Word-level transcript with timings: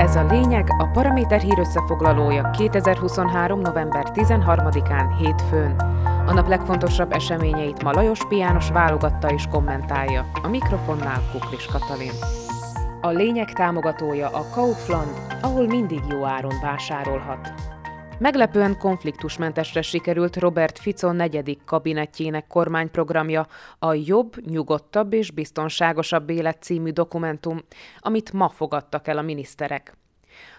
Ez 0.00 0.16
a 0.16 0.24
lényeg, 0.24 0.66
a 0.78 0.86
Paraméter 0.86 1.40
hír 1.40 1.58
összefoglalója 1.58 2.50
2023. 2.50 3.60
november 3.60 4.06
13-án 4.14 5.14
hétfőn. 5.18 5.74
A 6.26 6.32
nap 6.32 6.48
legfontosabb 6.48 7.12
eseményeit 7.12 7.82
ma 7.82 7.92
Lajos 7.92 8.26
Piános 8.28 8.70
válogatta 8.70 9.32
és 9.32 9.46
kommentálja. 9.50 10.30
A 10.42 10.48
mikrofonnál 10.48 11.22
Kuklis 11.32 11.66
Katalin. 11.66 12.12
A 13.00 13.08
lényeg 13.08 13.52
támogatója 13.52 14.28
a 14.28 14.44
Kaufland, 14.54 15.14
ahol 15.42 15.66
mindig 15.66 16.00
jó 16.08 16.24
áron 16.24 16.54
vásárolhat. 16.62 17.52
Meglepően 18.20 18.78
konfliktusmentesre 18.78 19.82
sikerült 19.82 20.36
Robert 20.36 20.78
Fico 20.78 21.12
negyedik 21.12 21.64
kabinettjének 21.64 22.46
kormányprogramja, 22.46 23.46
a 23.78 23.94
Jobb, 23.94 24.36
nyugodtabb 24.46 25.12
és 25.12 25.30
biztonságosabb 25.30 26.30
élet 26.30 26.62
című 26.62 26.90
dokumentum, 26.90 27.60
amit 27.98 28.32
ma 28.32 28.48
fogadtak 28.48 29.08
el 29.08 29.18
a 29.18 29.22
miniszterek. 29.22 29.96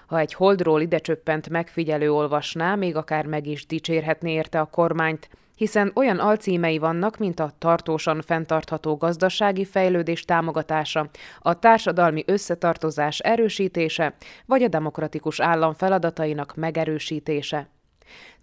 Ha 0.07 0.19
egy 0.19 0.33
holdról 0.33 0.81
ide 0.81 0.97
csöppent 0.97 1.49
megfigyelő 1.49 2.11
olvasná, 2.11 2.75
még 2.75 2.95
akár 2.95 3.25
meg 3.25 3.47
is 3.47 3.65
dicsérhetné 3.65 4.33
érte 4.33 4.59
a 4.59 4.65
kormányt, 4.65 5.29
hiszen 5.61 5.91
olyan 5.95 6.19
alcímei 6.19 6.77
vannak, 6.77 7.17
mint 7.17 7.39
a 7.39 7.51
tartósan 7.57 8.21
fenntartható 8.21 8.95
gazdasági 8.95 9.65
fejlődés 9.65 10.25
támogatása, 10.25 11.09
a 11.39 11.59
társadalmi 11.59 12.23
összetartozás 12.27 13.19
erősítése, 13.19 14.13
vagy 14.45 14.63
a 14.63 14.67
demokratikus 14.67 15.39
állam 15.39 15.73
feladatainak 15.73 16.55
megerősítése. 16.55 17.69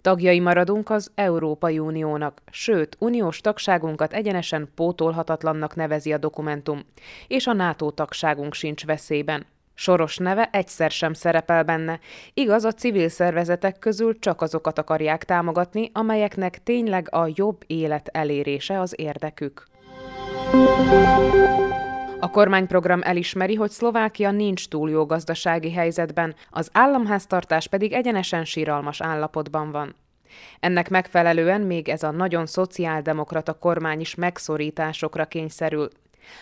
Tagjai 0.00 0.40
maradunk 0.40 0.90
az 0.90 1.10
Európai 1.14 1.78
Uniónak, 1.78 2.42
sőt, 2.50 2.96
uniós 2.98 3.40
tagságunkat 3.40 4.12
egyenesen 4.12 4.68
pótolhatatlannak 4.74 5.74
nevezi 5.74 6.12
a 6.12 6.18
dokumentum, 6.18 6.84
és 7.28 7.46
a 7.46 7.52
NATO 7.52 7.90
tagságunk 7.90 8.54
sincs 8.54 8.86
veszélyben. 8.86 9.46
Soros 9.80 10.16
neve 10.16 10.48
egyszer 10.52 10.90
sem 10.90 11.12
szerepel 11.12 11.62
benne. 11.62 12.00
Igaz, 12.34 12.64
a 12.64 12.72
civil 12.72 13.08
szervezetek 13.08 13.78
közül 13.78 14.18
csak 14.18 14.40
azokat 14.42 14.78
akarják 14.78 15.24
támogatni, 15.24 15.90
amelyeknek 15.92 16.62
tényleg 16.62 17.08
a 17.10 17.30
jobb 17.34 17.62
élet 17.66 18.08
elérése 18.12 18.80
az 18.80 18.94
érdekük. 18.96 19.66
A 22.20 22.30
kormányprogram 22.30 23.00
elismeri, 23.02 23.54
hogy 23.54 23.70
Szlovákia 23.70 24.30
nincs 24.30 24.68
túl 24.68 24.90
jó 24.90 25.06
gazdasági 25.06 25.72
helyzetben, 25.72 26.34
az 26.50 26.70
államháztartás 26.72 27.66
pedig 27.66 27.92
egyenesen 27.92 28.44
síralmas 28.44 29.00
állapotban 29.00 29.70
van. 29.70 29.94
Ennek 30.60 30.88
megfelelően 30.88 31.60
még 31.60 31.88
ez 31.88 32.02
a 32.02 32.10
nagyon 32.10 32.46
szociáldemokrata 32.46 33.52
kormány 33.52 34.00
is 34.00 34.14
megszorításokra 34.14 35.26
kényszerül. 35.26 35.88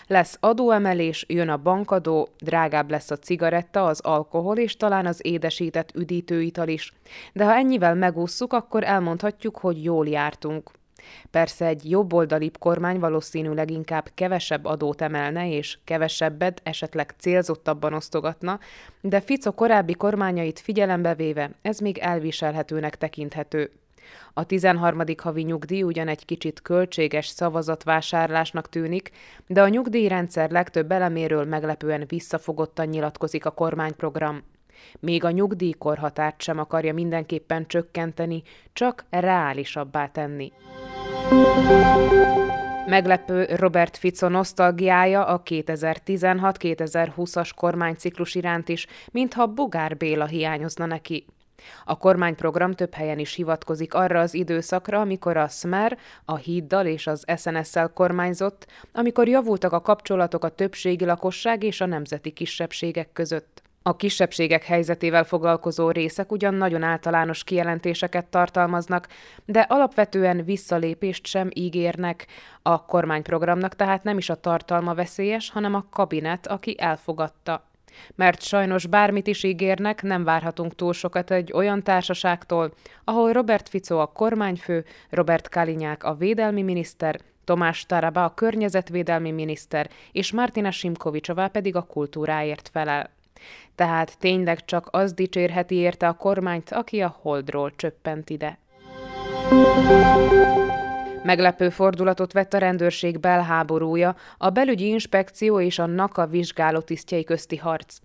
Lesz 0.06 0.36
adóemelés, 0.40 1.24
jön 1.28 1.48
a 1.48 1.56
bankadó, 1.56 2.28
drágább 2.38 2.90
lesz 2.90 3.10
a 3.10 3.16
cigaretta, 3.16 3.86
az 3.86 4.00
alkohol 4.00 4.56
és 4.56 4.76
talán 4.76 5.06
az 5.06 5.20
édesített 5.22 5.94
üdítőital 5.94 6.68
is. 6.68 6.92
De 7.32 7.44
ha 7.44 7.54
ennyivel 7.54 7.94
megússzuk, 7.94 8.52
akkor 8.52 8.84
elmondhatjuk, 8.84 9.58
hogy 9.58 9.84
jól 9.84 10.08
jártunk. 10.08 10.70
Persze 11.30 11.66
egy 11.66 11.90
jobboldalibb 11.90 12.58
kormány 12.58 12.98
valószínűleg 12.98 13.70
inkább 13.70 14.08
kevesebb 14.14 14.64
adót 14.64 15.02
emelne 15.02 15.50
és 15.50 15.78
kevesebbet, 15.84 16.60
esetleg 16.64 17.14
célzottabban 17.18 17.92
osztogatna, 17.92 18.58
de 19.00 19.20
Fico 19.20 19.52
korábbi 19.52 19.94
kormányait 19.94 20.60
figyelembe 20.60 21.14
véve 21.14 21.50
ez 21.62 21.78
még 21.78 21.98
elviselhetőnek 21.98 22.96
tekinthető. 22.96 23.70
A 24.32 24.44
13. 24.44 25.02
havi 25.22 25.42
nyugdíj 25.42 25.82
ugyan 25.82 26.08
egy 26.08 26.24
kicsit 26.24 26.62
költséges 26.62 27.26
szavazatvásárlásnak 27.26 28.68
tűnik, 28.68 29.10
de 29.46 29.62
a 29.62 29.68
nyugdíjrendszer 29.68 30.50
legtöbb 30.50 30.92
eleméről 30.92 31.44
meglepően 31.44 32.04
visszafogottan 32.08 32.86
nyilatkozik 32.86 33.46
a 33.46 33.50
kormányprogram. 33.50 34.42
Még 35.00 35.24
a 35.24 35.30
nyugdíjkorhatárt 35.30 36.42
sem 36.42 36.58
akarja 36.58 36.94
mindenképpen 36.94 37.66
csökkenteni, 37.66 38.42
csak 38.72 39.04
reálisabbá 39.10 40.06
tenni. 40.06 40.52
Meglepő 42.86 43.46
Robert 43.54 43.96
Fico 43.96 44.28
nosztalgiája 44.28 45.24
a 45.24 45.42
2016-2020-as 45.42 47.50
kormányciklus 47.56 48.34
iránt 48.34 48.68
is, 48.68 48.86
mintha 49.12 49.46
Bugár 49.46 49.96
Béla 49.96 50.26
hiányozna 50.26 50.86
neki. 50.86 51.26
A 51.84 51.98
kormányprogram 51.98 52.72
több 52.72 52.94
helyen 52.94 53.18
is 53.18 53.34
hivatkozik 53.34 53.94
arra 53.94 54.20
az 54.20 54.34
időszakra, 54.34 55.00
amikor 55.00 55.36
a 55.36 55.48
Smer 55.48 55.98
a 56.24 56.36
híddal 56.36 56.86
és 56.86 57.06
az 57.06 57.24
SNS-szel 57.36 57.88
kormányzott, 57.88 58.66
amikor 58.92 59.28
javultak 59.28 59.72
a 59.72 59.80
kapcsolatok 59.80 60.44
a 60.44 60.48
többségi 60.48 61.04
lakosság 61.04 61.62
és 61.62 61.80
a 61.80 61.86
nemzeti 61.86 62.30
kisebbségek 62.30 63.12
között. 63.12 63.64
A 63.86 63.96
kisebbségek 63.96 64.64
helyzetével 64.64 65.24
foglalkozó 65.24 65.90
részek 65.90 66.32
ugyan 66.32 66.54
nagyon 66.54 66.82
általános 66.82 67.44
kijelentéseket 67.44 68.26
tartalmaznak, 68.26 69.08
de 69.44 69.60
alapvetően 69.60 70.44
visszalépést 70.44 71.26
sem 71.26 71.50
ígérnek. 71.54 72.26
A 72.62 72.84
kormányprogramnak 72.84 73.76
tehát 73.76 74.02
nem 74.02 74.18
is 74.18 74.30
a 74.30 74.40
tartalma 74.40 74.94
veszélyes, 74.94 75.50
hanem 75.50 75.74
a 75.74 75.86
kabinet, 75.90 76.46
aki 76.46 76.74
elfogadta. 76.78 77.64
Mert 78.14 78.42
sajnos 78.42 78.86
bármit 78.86 79.26
is 79.26 79.42
ígérnek, 79.42 80.02
nem 80.02 80.24
várhatunk 80.24 80.74
túl 80.74 80.92
sokat 80.92 81.30
egy 81.30 81.52
olyan 81.52 81.82
társaságtól, 81.82 82.72
ahol 83.04 83.32
Robert 83.32 83.68
Fico 83.68 83.98
a 83.98 84.06
kormányfő, 84.06 84.84
Robert 85.10 85.48
Kalinyák 85.48 86.04
a 86.04 86.14
védelmi 86.14 86.62
miniszter, 86.62 87.20
Tomás 87.44 87.86
Taraba 87.86 88.24
a 88.24 88.34
környezetvédelmi 88.34 89.30
miniszter, 89.30 89.90
és 90.12 90.32
Martina 90.32 90.70
Simkovicsová 90.70 91.46
pedig 91.46 91.76
a 91.76 91.82
kultúráért 91.82 92.68
felel. 92.72 93.10
Tehát 93.74 94.18
tényleg 94.18 94.64
csak 94.64 94.88
az 94.90 95.12
dicsérheti 95.12 95.74
érte 95.74 96.08
a 96.08 96.12
kormányt, 96.12 96.70
aki 96.70 97.00
a 97.00 97.16
holdról 97.20 97.72
csöppent 97.76 98.30
ide. 98.30 98.58
Meglepő 101.26 101.68
fordulatot 101.68 102.32
vett 102.32 102.54
a 102.54 102.58
rendőrség 102.58 103.20
belháborúja, 103.20 104.16
a 104.38 104.50
belügyi 104.50 104.88
inspekció 104.88 105.60
és 105.60 105.78
a 105.78 105.86
NAKA 105.86 106.26
vizsgálótisztjei 106.26 107.24
közti 107.24 107.56
harc. 107.56 107.96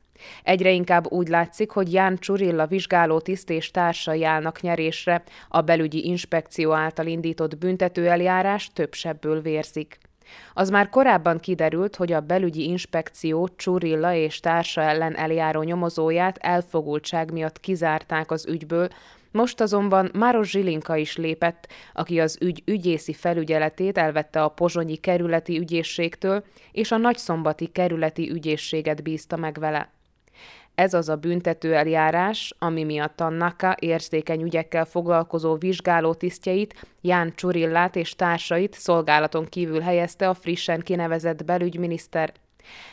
Egyre 0.43 0.71
inkább 0.71 1.11
úgy 1.11 1.27
látszik, 1.27 1.69
hogy 1.69 1.93
Ján 1.93 2.17
Csurilla 2.17 2.67
vizsgálótiszt 2.67 3.49
és 3.49 3.71
társai 3.71 4.23
állnak 4.23 4.61
nyerésre, 4.61 5.23
a 5.49 5.61
belügyi 5.61 6.05
inspekció 6.05 6.71
által 6.71 7.05
indított 7.05 7.57
büntetőeljárás 7.57 8.69
több 8.73 8.93
sebből 8.93 9.41
vérzik. 9.41 9.97
Az 10.53 10.69
már 10.69 10.89
korábban 10.89 11.39
kiderült, 11.39 11.95
hogy 11.95 12.11
a 12.11 12.19
belügyi 12.19 12.63
inspekció 12.63 13.49
Csurilla 13.55 14.13
és 14.13 14.39
társa 14.39 14.81
ellen 14.81 15.15
eljáró 15.15 15.61
nyomozóját 15.61 16.37
elfogultság 16.37 17.31
miatt 17.31 17.59
kizárták 17.59 18.31
az 18.31 18.47
ügyből, 18.47 18.87
most 19.31 19.61
azonban 19.61 20.09
Máros 20.13 20.49
Zsilinka 20.49 20.95
is 20.95 21.17
lépett, 21.17 21.67
aki 21.93 22.19
az 22.19 22.37
ügy 22.41 22.63
ügyészi 22.65 23.13
felügyeletét 23.13 23.97
elvette 23.97 24.43
a 24.43 24.47
pozsonyi 24.47 24.95
kerületi 24.95 25.59
ügyészségtől, 25.59 26.43
és 26.71 26.91
a 26.91 26.97
nagyszombati 26.97 27.67
kerületi 27.67 28.31
ügyészséget 28.31 29.03
bízta 29.03 29.35
meg 29.35 29.59
vele. 29.59 29.89
Ez 30.75 30.93
az 30.93 31.09
a 31.09 31.15
büntető 31.15 31.75
eljárás, 31.75 32.55
ami 32.59 32.83
miatt 32.83 33.19
a 33.19 33.29
NAKA 33.29 33.75
érzékeny 33.79 34.41
ügyekkel 34.41 34.85
foglalkozó 34.85 35.55
vizsgáló 35.55 36.13
tisztjeit, 36.13 36.87
Ján 37.01 37.33
Csurillát 37.35 37.95
és 37.95 38.15
társait 38.15 38.73
szolgálaton 38.73 39.45
kívül 39.45 39.79
helyezte 39.79 40.29
a 40.29 40.33
frissen 40.33 40.79
kinevezett 40.79 41.45
belügyminiszter. 41.45 42.33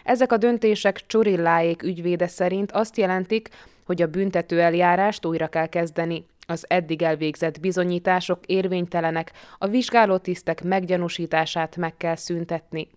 Ezek 0.05 0.33
a 0.33 0.37
döntések 0.37 1.07
Csurilláék 1.07 1.83
ügyvéde 1.83 2.27
szerint 2.27 2.73
azt 2.73 2.97
jelentik, 2.97 3.49
hogy 3.85 4.03
a 4.03 4.07
büntető 4.07 4.61
eljárást 4.61 5.27
újra 5.27 5.47
kell 5.47 5.67
kezdeni. 5.67 6.27
Az 6.47 6.65
eddig 6.69 7.03
elvégzett 7.03 7.61
bizonyítások 7.61 8.39
érvénytelenek, 8.47 9.33
a 9.59 9.67
vizsgálótisztek 9.67 10.63
meggyanúsítását 10.63 11.77
meg 11.77 11.97
kell 11.97 12.17
szüntetni. 12.17 12.89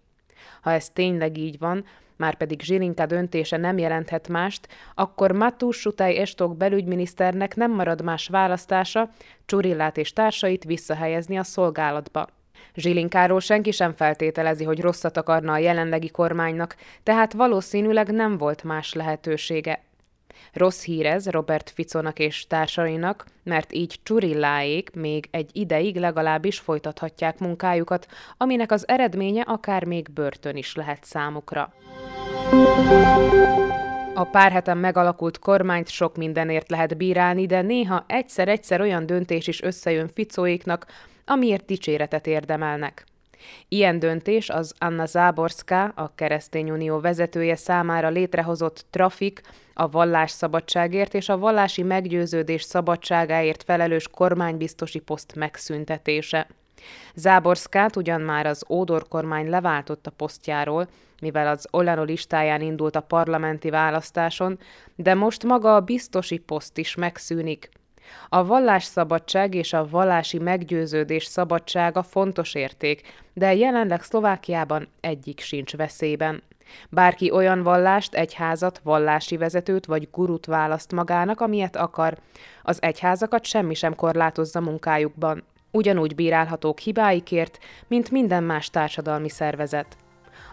Ha 0.62 0.72
ez 0.72 0.90
tényleg 0.90 1.38
így 1.38 1.60
van, 1.60 1.86
már 2.22 2.36
pedig 2.36 2.62
Zsilinka 2.62 3.06
döntése 3.06 3.58
nem 3.58 3.78
jelenthet 3.78 4.28
mást, 4.28 4.68
akkor 4.96 5.32
Matus 5.32 5.80
Sutai 5.80 6.18
Estok 6.18 6.58
belügyminiszternek 6.58 7.56
nem 7.56 7.72
marad 7.72 8.04
más 8.04 8.28
választása, 8.28 9.10
Csurillát 9.46 9.98
és 9.98 10.14
társait 10.14 10.64
visszahelyezni 10.64 11.38
a 11.38 11.44
szolgálatba. 11.44 12.28
Zsilinkáról 12.76 13.40
senki 13.40 13.72
sem 13.72 13.94
feltételezi, 13.94 14.64
hogy 14.64 14.82
rosszat 14.82 15.18
akarna 15.18 15.52
a 15.52 15.58
jelenlegi 15.58 16.10
kormánynak, 16.10 16.76
tehát 17.04 17.34
valószínűleg 17.34 18.12
nem 18.12 18.38
volt 18.38 18.64
más 18.64 18.94
lehetősége. 18.94 19.84
Rossz 20.54 20.84
hír 20.84 21.06
ez 21.06 21.30
Robert 21.30 21.70
Ficonak 21.70 22.20
és 22.20 22.48
társainak, 22.48 23.26
mert 23.44 23.74
így 23.74 24.00
Csurilláék 24.04 24.90
még 24.94 25.28
egy 25.32 25.50
ideig 25.54 25.96
legalábbis 25.96 26.60
folytathatják 26.60 27.40
munkájukat, 27.40 28.08
aminek 28.38 28.72
az 28.72 28.88
eredménye 28.88 29.42
akár 29.42 29.84
még 29.84 30.12
börtön 30.12 30.56
is 30.56 30.76
lehet 30.76 31.04
számukra. 31.04 31.74
A 34.14 34.24
pár 34.24 34.52
heten 34.52 34.78
megalakult 34.78 35.40
kormányt 35.40 35.90
sok 35.90 36.18
mindenért 36.18 36.70
lehet 36.70 36.98
bírálni, 36.98 37.46
de 37.46 37.62
néha 37.62 38.04
egyszer-egyszer 38.08 38.82
olyan 38.82 39.06
döntés 39.06 39.48
is 39.48 39.62
összejön 39.62 40.10
Ficóéknak, 40.14 40.86
amiért 41.26 41.66
dicséretet 41.66 42.28
érdemelnek. 42.28 43.06
Ilyen 43.68 44.00
döntés 44.00 44.50
az 44.50 44.74
Anna 44.78 45.06
Záborská, 45.06 45.92
a 45.96 46.12
Keresztény 46.16 46.72
Unió 46.72 47.00
vezetője 47.00 47.56
számára 47.56 48.10
létrehozott 48.10 48.86
trafik, 48.90 49.42
a 49.74 49.90
vallásszabadságért 49.90 51.14
és 51.14 51.30
a 51.30 51.38
vallási 51.38 51.84
meggyőződés 51.84 52.64
szabadságáért 52.64 53.64
felelős 53.64 54.08
kormánybiztosi 54.08 55.00
poszt 55.00 55.36
megszüntetése. 55.36 56.48
Záborszkát 57.16 57.96
ugyan 57.96 58.22
már 58.22 58.46
az 58.46 58.66
Ódor 58.70 59.08
kormány 59.08 59.50
leváltott 59.50 60.08
a 60.08 60.12
posztjáról, 60.12 60.88
mivel 61.22 61.48
az 61.48 61.68
Olano 61.72 62.04
listáján 62.04 62.62
indult 62.62 62.96
a 62.96 63.02
parlamenti 63.02 63.70
választáson, 63.70 64.60
de 64.96 65.14
most 65.14 65.44
maga 65.44 65.76
a 65.76 65.82
biztosi 65.82 66.38
poszt 66.38 66.78
is 66.78 66.96
megszűnik. 66.96 67.70
A 68.30 68.46
vallásszabadság 68.46 69.56
és 69.56 69.74
a 69.74 69.88
vallási 69.90 70.40
meggyőződés 70.40 71.26
szabadsága 71.26 72.04
fontos 72.04 72.54
érték, 72.54 73.02
de 73.34 73.56
jelenleg 73.56 74.02
Szlovákiában 74.02 74.88
egyik 75.00 75.40
sincs 75.40 75.76
veszélyben. 75.76 76.44
Bárki 76.90 77.32
olyan 77.32 77.64
vallást, 77.64 78.14
egyházat, 78.14 78.82
vallási 78.84 79.38
vezetőt 79.38 79.86
vagy 79.86 80.08
gurut 80.12 80.46
választ 80.46 80.92
magának, 80.92 81.42
amilyet 81.42 81.76
akar. 81.76 82.18
Az 82.64 82.82
egyházakat 82.82 83.46
semmi 83.46 83.74
sem 83.74 83.96
korlátozza 83.96 84.60
munkájukban. 84.60 85.44
Ugyanúgy 85.72 86.16
bírálhatók 86.16 86.80
hibáikért, 86.80 87.58
mint 87.88 88.12
minden 88.12 88.44
más 88.44 88.70
társadalmi 88.70 89.30
szervezet. 89.30 89.98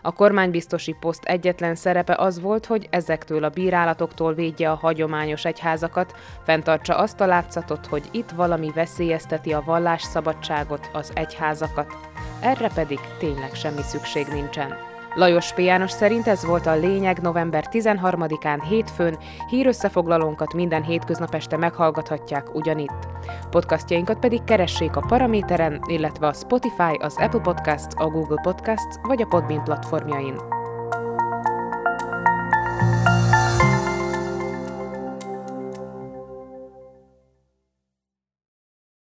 A 0.08 0.12
kormánybiztosi 0.12 0.93
poszt 1.00 1.25
egyetlen 1.25 1.75
szerepe 1.75 2.14
az 2.14 2.40
volt, 2.40 2.66
hogy 2.66 2.87
ezektől 2.90 3.44
a 3.44 3.49
bírálatoktól 3.49 4.34
védje 4.34 4.70
a 4.70 4.75
hagyományos 4.75 5.44
egyházakat, 5.44 6.14
fenntartsa 6.44 6.96
azt 6.96 7.20
a 7.20 7.26
látszatot, 7.26 7.87
hogy 7.87 8.08
itt 8.10 8.31
valami 8.31 8.70
veszélyezteti 8.75 9.52
a 9.52 9.62
vallásszabadságot, 9.66 10.90
az 10.93 11.10
egyházakat. 11.14 11.96
Erre 12.40 12.69
pedig 12.75 12.99
tényleg 13.19 13.55
semmi 13.55 13.82
szükség 13.82 14.26
nincsen. 14.26 14.88
Lajos 15.19 15.53
P. 15.53 15.59
János 15.59 15.91
szerint 15.91 16.26
ez 16.26 16.44
volt 16.44 16.67
a 16.67 16.75
lényeg 16.75 17.19
november 17.19 17.65
13-án 17.70 18.62
hétfőn, 18.69 19.19
hírösszefoglalónkat 19.49 20.55
minden 20.55 20.82
hétköznap 20.82 21.35
este 21.35 21.56
meghallgathatják 21.56 22.55
ugyanitt. 22.55 23.09
Podcastjainkat 23.50 24.19
pedig 24.19 24.44
keressék 24.44 24.97
a 24.97 25.05
Paraméteren, 25.09 25.81
illetve 25.87 26.26
a 26.26 26.32
Spotify, 26.32 26.97
az 26.99 27.17
Apple 27.17 27.41
Podcasts, 27.41 27.94
a 27.97 28.06
Google 28.06 28.41
Podcasts 28.43 28.97
vagy 29.03 29.23
a 29.23 29.26
Podbean 29.26 29.65
platformjain. 29.65 30.57